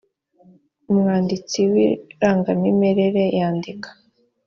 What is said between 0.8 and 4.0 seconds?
umwanditsi w irangamimerere yandika